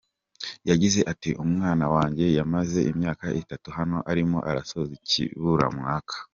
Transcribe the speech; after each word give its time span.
Yagize 0.69 0.99
ati 1.11 1.29
“Umwana 1.43 1.85
wanjye 1.93 2.25
amaze 2.45 2.79
imyaka 2.91 3.25
itatu 3.41 3.67
hano 3.77 3.97
arimo 4.11 4.37
arasoza 4.49 4.91
ikiburamwaka. 4.99 6.15